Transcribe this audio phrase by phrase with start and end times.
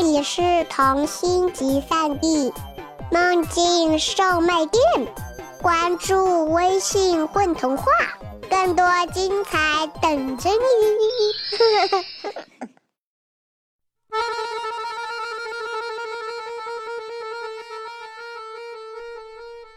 [0.00, 2.54] 这里是童心集散地，
[3.10, 4.80] 梦境售卖店。
[5.60, 7.84] 关注微信“混童话”，
[8.48, 10.56] 更多精彩等着你。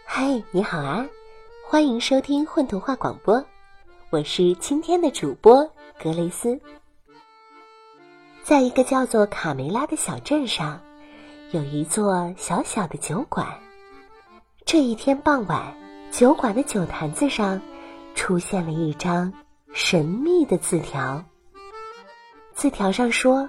[0.06, 1.04] 嗨，你好啊！
[1.68, 3.44] 欢迎收听混童话广播，
[4.12, 5.68] 我是今天的主播
[6.00, 6.60] 格雷斯。
[8.44, 10.80] 在一个叫做卡梅拉的小镇上，
[11.52, 13.48] 有一座小小的酒馆。
[14.66, 15.74] 这一天傍晚，
[16.12, 17.62] 酒馆的酒坛子上
[18.16, 19.32] 出现了一张
[19.74, 21.24] 神秘的字条。
[22.54, 23.48] 字条上说：“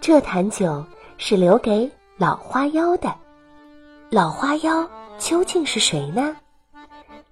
[0.00, 0.84] 这坛酒
[1.16, 3.14] 是留给老花妖的。”
[4.08, 6.34] 老花妖究竟是谁呢？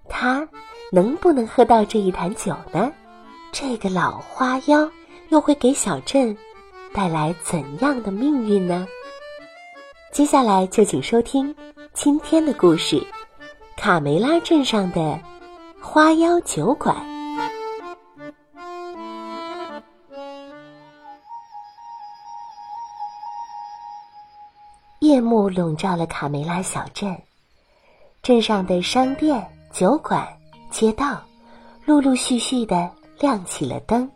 [0.08, 0.46] 他
[0.90, 2.92] 能不能喝到这一坛酒呢？
[3.52, 4.90] 这个老花妖
[5.30, 6.36] 又会给小镇
[6.96, 8.88] 带来怎样的命运呢？
[10.10, 11.54] 接下来就请收听
[11.92, 13.06] 今天的故事：
[13.76, 15.20] 卡梅拉镇上的
[15.78, 16.96] 花妖酒馆。
[25.00, 27.14] 夜幕笼罩了卡梅拉小镇，
[28.22, 30.26] 镇上的商店、酒馆、
[30.70, 31.20] 街道，
[31.84, 32.90] 陆陆续续的
[33.20, 34.10] 亮起了灯。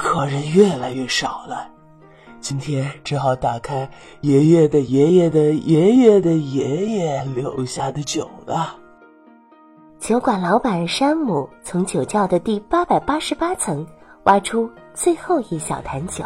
[0.00, 1.68] 客人越来越少了，
[2.40, 3.86] 今天只好打开
[4.22, 8.76] 爷爷的爷爷的爷爷的爷爷留下的酒了。
[9.98, 13.86] 酒馆老板山姆从酒窖的第八百八十八层
[14.22, 16.24] 挖出最后一小坛酒，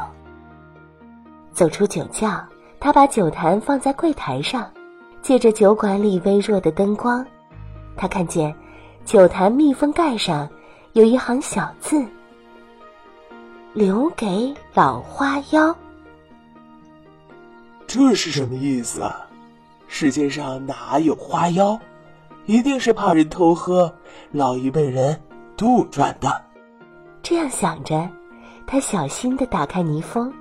[1.50, 2.40] 走出酒窖，
[2.78, 4.70] 他把酒坛放在柜台上，
[5.20, 7.26] 借着酒馆里微弱的灯光，
[7.96, 8.54] 他看见
[9.04, 10.48] 酒坛密封盖上
[10.92, 12.06] 有一行小字。
[13.74, 15.76] 留给老花妖，
[17.88, 19.26] 这是什么意思啊？
[19.88, 21.76] 世界上哪有花妖？
[22.46, 23.92] 一定是怕人偷喝，
[24.30, 25.20] 老一辈人
[25.56, 26.40] 杜撰的。
[27.20, 28.08] 这样想着，
[28.64, 30.32] 他小心的打开泥封，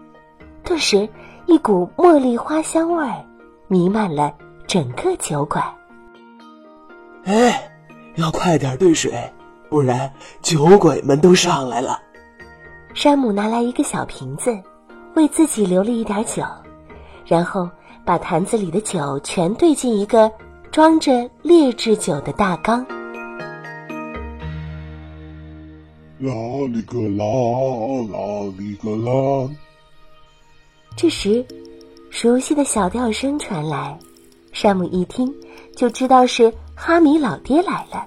[0.64, 1.10] 顿时
[1.48, 3.26] 一股茉莉花香味儿
[3.68, 4.32] 弥漫了
[4.68, 5.74] 整个酒馆。
[7.24, 7.68] 哎，
[8.14, 9.12] 要快点兑水，
[9.70, 10.14] 不然
[10.44, 12.00] 酒鬼们都上来了。
[12.94, 14.56] 山姆拿来一个小瓶子，
[15.16, 16.44] 为自己留了一点酒，
[17.26, 17.68] 然后
[18.06, 20.32] 把坛子里的酒全兑进一个
[20.72, 22.86] 装着劣质酒的大缸。
[26.20, 26.32] 啦
[26.72, 27.26] 里个啦，
[28.12, 29.50] 啦里个啦。
[30.96, 31.44] 这时，
[32.12, 33.98] 熟悉的小调声传来，
[34.52, 35.34] 山姆一听
[35.76, 38.06] 就知道是哈米老爹来了。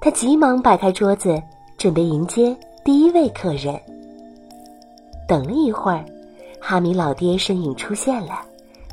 [0.00, 1.40] 他急忙摆开桌子，
[1.76, 3.78] 准备迎接第一位客人。
[5.30, 6.04] 等了一会儿，
[6.60, 8.40] 哈米老爹身影出现了，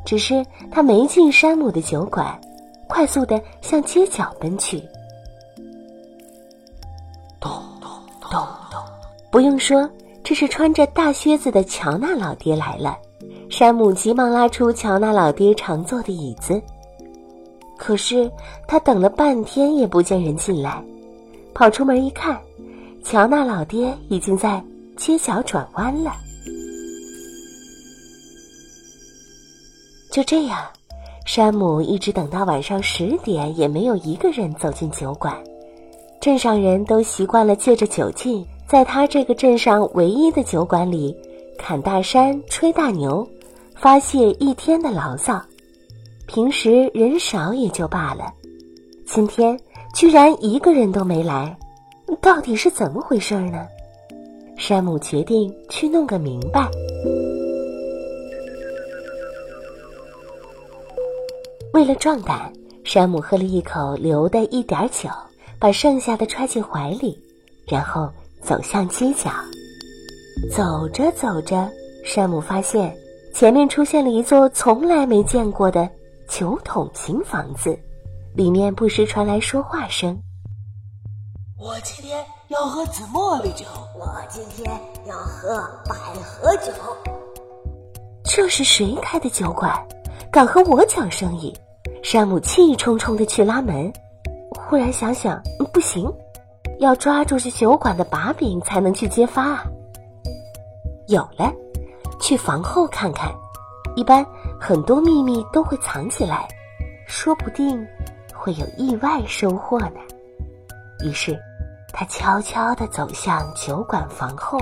[0.05, 2.39] 只是他没进山姆的酒馆，
[2.87, 4.77] 快速的向街角奔去。
[7.39, 7.49] 咚
[7.81, 7.89] 咚
[8.21, 8.29] 咚
[8.69, 8.79] 咚！
[9.31, 9.89] 不用说，
[10.23, 12.95] 这是穿着大靴子的乔纳老爹来了。
[13.49, 16.61] 山姆急忙拉出乔纳老爹常坐的椅子，
[17.79, 18.31] 可是
[18.67, 20.83] 他等了半天也不见人进来，
[21.55, 22.39] 跑出门一看，
[23.03, 24.63] 乔纳老爹已经在
[24.95, 26.11] 街角转弯了。
[30.17, 30.57] 就这样，
[31.27, 35.31] 山姆一直等到晚上十点，也没有一个人走进酒馆。
[36.19, 41.15] 镇上人都习惯了借着酒劲，在他这个镇上唯一的酒馆里
[41.55, 43.27] 砍大山、吹大牛，
[43.75, 45.39] 发泄一天的牢骚。
[46.25, 48.33] 平时人少也就罢了，
[49.05, 49.55] 今天
[49.93, 51.55] 居然一个人都没来，
[52.19, 53.67] 到底是怎么回事呢？
[54.57, 56.67] 山姆决定去弄个明白。
[61.77, 62.51] 为了壮胆，
[62.83, 65.07] 山姆喝了一口留的一点酒，
[65.59, 67.15] 把剩下的揣进怀里，
[67.67, 68.09] 然后
[68.41, 69.29] 走向街角。
[70.51, 71.69] 走着走着，
[72.03, 72.97] 山姆发现
[73.31, 75.87] 前面出现了一座从来没见过的
[76.27, 77.77] 酒桶型房子，
[78.33, 80.19] 里面不时传来说话声
[81.61, 84.67] ：“我今天要喝紫茉莉酒，我今天
[85.05, 85.55] 要喝
[85.87, 85.93] 百
[86.23, 86.71] 合酒。”
[88.25, 89.79] 这是谁开的酒馆？
[90.31, 91.55] 敢和我抢生意？
[92.03, 93.91] 山姆气冲冲的去拉门，
[94.55, 95.41] 忽然想想，
[95.73, 96.11] 不行，
[96.79, 99.63] 要抓住这酒馆的把柄才能去揭发啊。
[101.07, 101.51] 有了，
[102.19, 103.33] 去房后看看，
[103.95, 104.25] 一般
[104.59, 106.47] 很多秘密都会藏起来，
[107.07, 107.85] 说不定
[108.33, 109.99] 会有意外收获呢。
[111.03, 111.37] 于是，
[111.93, 114.59] 他悄悄地走向酒馆房后。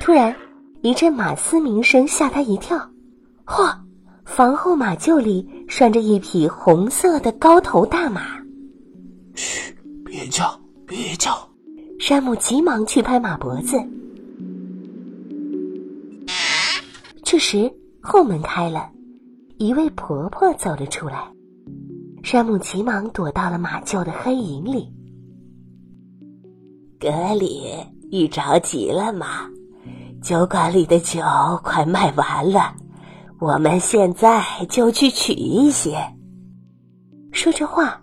[0.00, 0.34] 突然，
[0.82, 2.78] 一阵马嘶鸣声吓他一跳。
[3.44, 3.74] 嚯，
[4.24, 8.38] 房后马厩里拴着一匹红色的高头大马。
[9.34, 11.36] 嘘，别叫，别叫！
[11.98, 13.76] 山姆急忙去拍马脖子。
[17.24, 17.70] 这时，
[18.00, 18.88] 后门开了，
[19.56, 21.26] 一位婆婆走了出来。
[22.22, 24.92] 山姆急忙躲到了马厩的黑影里。
[27.00, 27.64] 格里，
[28.10, 29.48] 你着急了吗？
[30.20, 31.20] 酒馆里的酒
[31.62, 32.74] 快卖完了，
[33.38, 35.96] 我们现在就去取一些。
[37.30, 38.00] 说着话，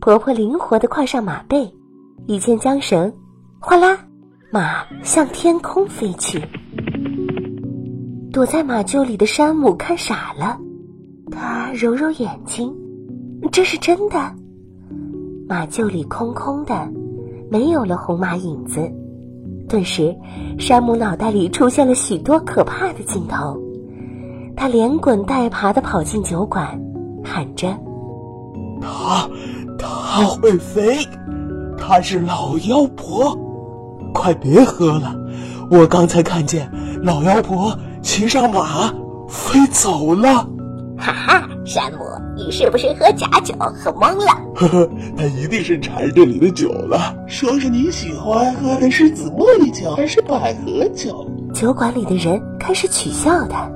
[0.00, 1.70] 婆婆灵活的跨上马背，
[2.26, 3.12] 一牵缰绳，
[3.60, 3.98] 哗啦，
[4.50, 6.42] 马向天空飞去。
[8.32, 10.58] 躲在马厩里的山姆看傻了，
[11.30, 12.74] 他揉揉眼睛，
[13.52, 14.34] 这是真的。
[15.46, 16.90] 马厩里空空的，
[17.50, 18.90] 没有了红马影子。
[19.70, 20.14] 顿时，
[20.58, 23.56] 山姆脑袋里出现了许多可怕的镜头。
[24.56, 26.78] 他连滚带爬的跑进酒馆，
[27.24, 27.68] 喊着
[28.82, 29.30] ：“他，
[29.78, 30.98] 他会飞，
[31.78, 33.38] 他是老妖婆！
[34.12, 35.14] 快别喝了，
[35.70, 36.70] 我刚才看见
[37.02, 38.92] 老妖婆。”骑上马
[39.28, 40.48] 飞走了，
[41.00, 41.48] 哈哈！
[41.64, 41.98] 山姆，
[42.36, 44.26] 你是不是喝假酒喝懵了？
[44.54, 47.16] 呵呵，他一定是馋这里的酒了。
[47.26, 51.26] 说说你喜欢喝的是紫茉莉酒还是百合酒？
[51.54, 53.68] 酒馆里的人开始取笑他。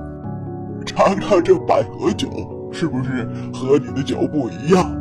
[0.84, 2.28] 尝尝这百合酒，
[2.70, 4.94] 是不是和你的酒不一样？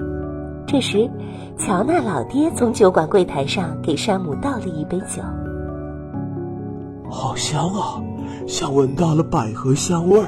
[0.66, 1.10] 这时，
[1.58, 5.22] 乔纳老爹从酒馆柜台上给山姆倒了一杯酒，
[7.10, 8.02] 好香啊！
[8.48, 10.28] 像闻到了百合香味儿，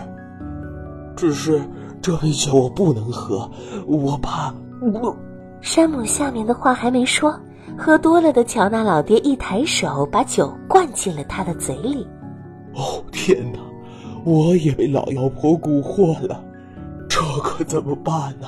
[1.16, 1.62] 只是
[2.06, 3.50] 这杯酒我不能喝，
[3.88, 5.18] 我怕我。
[5.60, 7.36] 山姆下面的话还没说，
[7.76, 12.08] 喝多了的乔纳老爹一抬手把酒灌进了他的嘴里。
[12.76, 13.58] 哦天哪，
[14.24, 16.44] 我也被老妖婆蛊惑了，
[17.10, 18.46] 这可怎么办呢？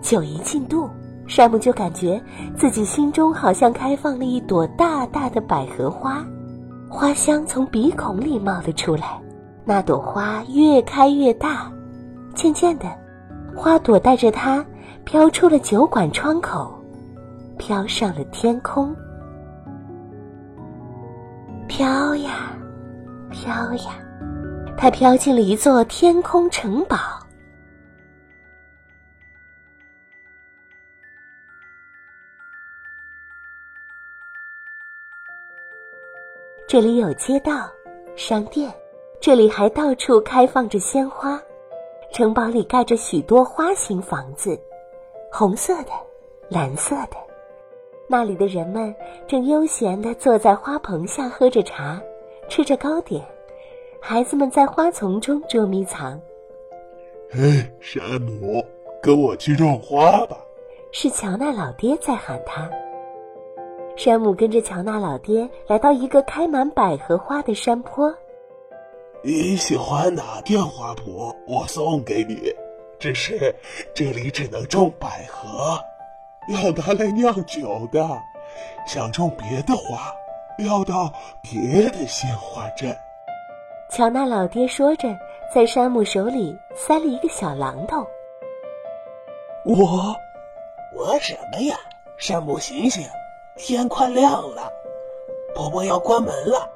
[0.00, 0.88] 酒一进肚，
[1.26, 2.22] 山姆就感觉
[2.56, 6.24] 自己心中好像开放了一朵大大的百合花。
[6.88, 9.20] 花香从鼻孔里冒了出来，
[9.64, 11.71] 那朵花越开越大，
[12.34, 12.86] 渐渐的，
[13.56, 14.64] 花朵带着它
[15.04, 16.72] 飘出了酒馆窗口，
[17.58, 18.94] 飘上了天空，
[21.68, 22.56] 飘呀，
[23.30, 23.92] 飘呀，
[24.76, 26.96] 它飘进了一座天空城堡。
[36.66, 37.68] 这里有街道、
[38.16, 38.72] 商店，
[39.20, 41.38] 这里还到处开放着鲜花。
[42.12, 44.60] 城堡里盖着许多花形房子，
[45.30, 45.90] 红色的、
[46.50, 47.16] 蓝色的。
[48.06, 48.94] 那里的人们
[49.26, 51.98] 正悠闲地坐在花棚下喝着茶，
[52.50, 53.24] 吃着糕点。
[53.98, 56.20] 孩子们在花丛中捉迷藏。
[57.30, 58.62] 嘿，山姆，
[59.02, 60.36] 跟我去种花吧！
[60.90, 62.68] 是乔纳老爹在喊他。
[63.96, 68.14] 山姆跟着乔纳老爹来到一个开满百合花的山坡。
[69.24, 71.34] 你喜欢哪片花圃？
[71.46, 72.52] 我送给你。
[72.98, 73.54] 只是
[73.94, 75.80] 这里只能种百合，
[76.48, 78.20] 要拿来酿酒的。
[78.86, 80.12] 想种别的花，
[80.58, 82.96] 要到别的鲜花镇。
[83.90, 85.08] 乔纳老爹说着，
[85.54, 88.04] 在山姆手里塞了一个小榔头。
[89.64, 90.16] 我，
[90.96, 91.76] 我什么呀？
[92.18, 93.04] 山姆，醒醒！
[93.56, 94.72] 天快亮了，
[95.54, 96.68] 婆婆要关门了。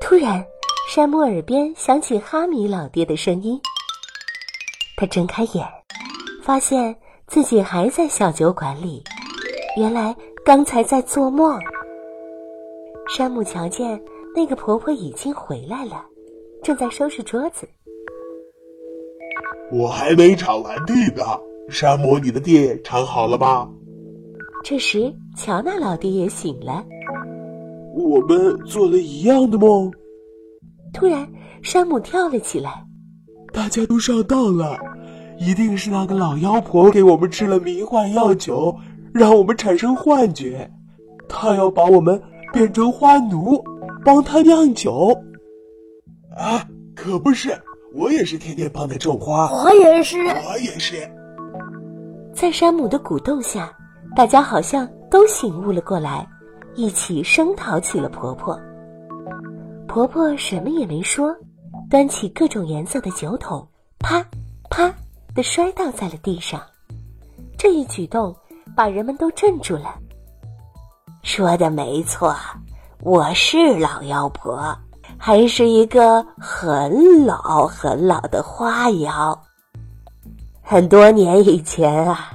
[0.00, 0.44] 突然，
[0.92, 3.60] 山姆耳边响起哈米老爹的声音。
[4.96, 5.64] 他睁开眼，
[6.42, 6.96] 发现
[7.28, 9.00] 自己还在小酒馆里。
[9.76, 10.12] 原来
[10.44, 11.56] 刚才在做梦。
[13.08, 14.02] 山姆瞧见
[14.34, 16.04] 那个婆婆已经回来了，
[16.60, 17.68] 正在收拾桌子。
[19.70, 21.22] 我还没铲完地呢，
[21.68, 23.70] 山姆，你的地铲好了吧？
[24.64, 26.84] 这时，乔纳老爹也醒了。
[27.94, 29.88] 我们做了一样的梦。
[30.92, 31.26] 突然，
[31.62, 32.84] 山姆跳了起来。
[33.52, 34.78] 大家都上当了，
[35.38, 38.76] 一定是那个老妖婆给我们吃了迷幻药酒，
[39.12, 40.70] 让我们产生幻觉。
[41.28, 42.20] 她要把我们
[42.52, 43.62] 变成花奴，
[44.04, 45.16] 帮她酿酒。
[46.36, 47.56] 啊，可不是，
[47.94, 49.50] 我也是天天帮她种花。
[49.50, 50.96] 我也是，我也是。
[52.34, 53.72] 在山姆的鼓动下。
[54.16, 56.26] 大家好像都醒悟了过来，
[56.74, 58.60] 一起声讨起了婆婆。
[59.90, 61.34] 婆婆什么也没说，
[61.90, 63.66] 端起各种颜色的酒桶，
[63.98, 64.24] 啪
[64.70, 64.88] 啪
[65.34, 66.62] 的摔倒在了地上。
[67.58, 68.32] 这一举动
[68.76, 69.96] 把人们都镇住了。
[71.24, 72.36] 说的没错，
[73.02, 74.72] 我是老妖婆，
[75.18, 79.36] 还是一个很老很老的花妖。
[80.62, 82.30] 很多年以前啊，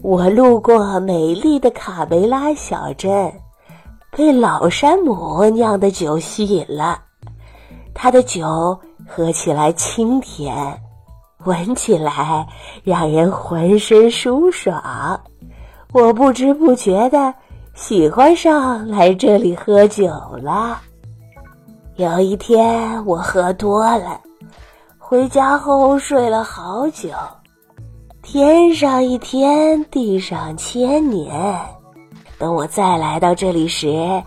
[0.00, 3.32] 我路过美丽的卡梅拉小镇，
[4.10, 7.00] 被老山姆酿的酒吸引了。
[7.94, 10.80] 他的酒喝起来清甜，
[11.44, 12.46] 闻起来
[12.84, 15.20] 让人浑身舒爽。
[15.92, 17.34] 我不知不觉的。
[17.72, 20.08] 喜欢上来这里喝酒
[20.42, 20.78] 了。
[21.96, 24.20] 有一天我喝多了，
[24.98, 27.08] 回家后睡了好久。
[28.22, 31.32] 天上一天，地上千年。
[32.40, 34.22] 等我再来到这里时，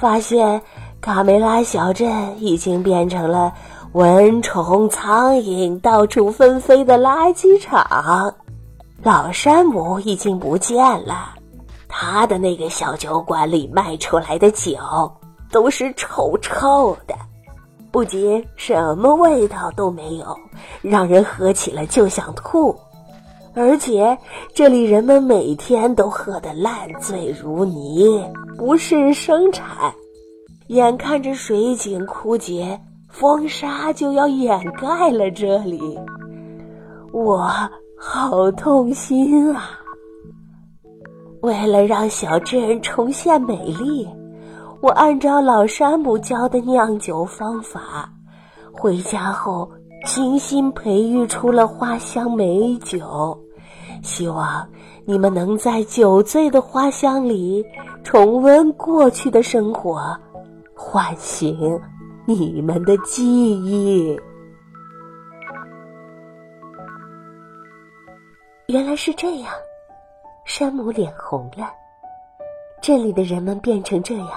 [0.00, 0.58] 发现
[1.02, 2.10] 卡梅拉小镇
[2.42, 3.52] 已经变成了
[3.92, 8.34] 蚊虫苍蝇到处纷飞的垃圾场，
[9.02, 11.34] 老山姆已经不见了。
[11.88, 14.72] 他的那个小酒馆里卖出来的酒
[15.52, 17.14] 都是臭臭的，
[17.90, 20.34] 不仅什么味道都没有，
[20.80, 22.74] 让人喝起来就想吐，
[23.54, 24.16] 而且
[24.54, 28.24] 这里人们每天都喝得烂醉如泥，
[28.56, 29.92] 不是生产。
[30.68, 32.78] 眼看着水井枯竭，
[33.08, 35.98] 风沙就要掩盖了这里，
[37.12, 37.50] 我
[37.98, 39.70] 好痛心啊！
[41.40, 44.06] 为了让小镇重现美丽，
[44.82, 48.12] 我按照老山姆教的酿酒方法，
[48.72, 49.70] 回家后
[50.04, 53.38] 精心培育出了花香美酒。
[54.02, 54.68] 希望
[55.04, 57.64] 你们能在酒醉的花香里
[58.04, 60.16] 重温过去的生活，
[60.74, 61.80] 唤醒
[62.26, 64.18] 你们的记忆。
[68.68, 69.52] 原来是这样。
[70.44, 71.70] 山姆脸红了，
[72.80, 74.30] 镇里的人们变成这样，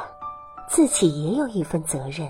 [0.67, 2.27] 自己也有一份责任。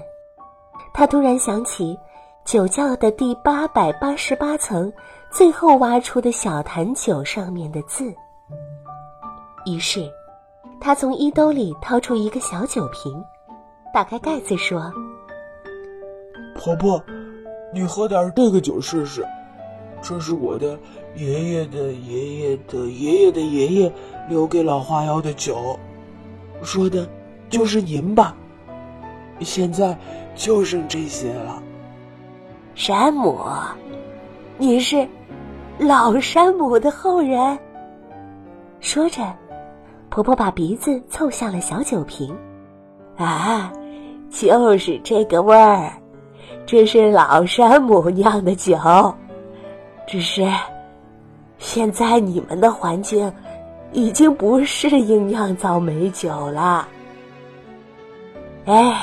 [0.93, 1.97] 他突然想起
[2.43, 4.91] 酒窖的第八百八十八层
[5.29, 8.13] 最后挖出的小坛酒上面的字，
[9.65, 10.11] 于是
[10.79, 13.23] 他从衣兜里掏出一个小酒瓶，
[13.93, 14.91] 打开盖子说
[16.57, 17.01] ：“婆婆，
[17.73, 19.25] 你喝点这个酒试试，
[20.01, 20.77] 这是我的。”
[21.15, 23.93] 爷爷的爷爷的爷爷的爷爷
[24.29, 25.77] 留给老花妖的酒，
[26.63, 27.05] 说的
[27.49, 28.33] 就是您吧？
[29.41, 29.97] 现在
[30.33, 31.61] 就剩这些了。
[32.73, 33.37] 山姆，
[34.57, 35.07] 你是
[35.77, 37.57] 老山姆的后人。
[38.79, 39.21] 说着，
[40.09, 42.35] 婆婆把鼻子凑向了小酒瓶，
[43.17, 43.71] 啊，
[44.29, 45.91] 就是这个味儿，
[46.65, 48.77] 这是老山姆酿的酒，
[50.07, 50.47] 只是。
[51.59, 53.31] 现在你们的环境
[53.91, 56.87] 已经不适应酿造美酒了，
[58.65, 58.99] 哎，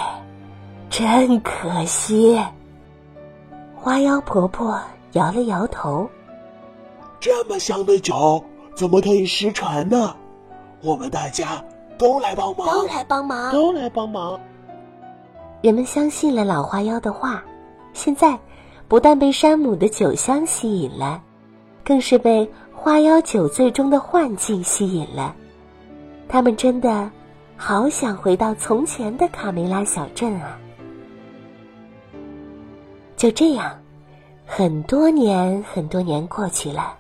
[0.91, 2.37] 真可惜。
[3.81, 4.79] 花妖婆婆
[5.13, 6.09] 摇了摇头。
[7.21, 8.45] 这么香的酒
[8.75, 10.15] 怎么可以失传呢？
[10.83, 11.63] 我们大家
[11.97, 14.39] 都来帮忙，都来帮忙，都来帮忙。
[15.63, 17.43] 人们相信了老花妖的话，
[17.93, 18.39] 现在
[18.87, 21.23] 不但被山姆的酒香吸引了。
[21.85, 25.35] 更是被花妖酒醉中的幻境吸引了，
[26.29, 27.11] 他们真的
[27.57, 30.59] 好想回到从前的卡梅拉小镇啊！
[33.19, 33.77] 就这样，
[34.47, 36.97] 很多年很多年过去了。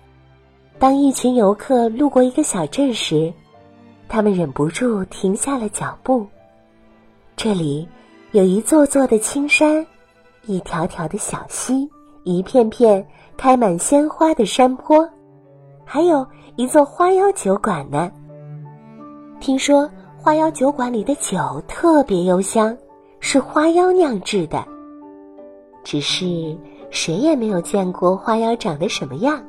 [0.77, 3.33] 当一群游客路过一个小镇时，
[4.09, 6.27] 他们忍不住停下了脚步。
[7.37, 7.89] 这里
[8.33, 9.87] 有一座座的青山，
[10.47, 11.89] 一条条的小溪，
[12.25, 13.07] 一片片。
[13.37, 15.09] 开满鲜花的山坡，
[15.85, 18.11] 还有一座花妖酒馆呢。
[19.39, 22.77] 听说花妖酒馆里的酒特别幽香，
[23.21, 24.67] 是花妖酿制的。
[25.91, 26.55] 只是
[26.91, 29.43] 谁也没有见过花妖长得什么样，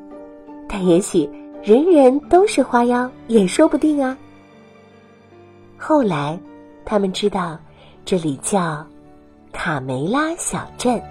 [0.70, 1.30] 但也许
[1.62, 4.18] 人人都是花妖也说不定啊。
[5.78, 6.40] 后来，
[6.86, 7.60] 他们知道
[8.06, 8.88] 这里叫
[9.52, 11.02] 卡梅拉小镇。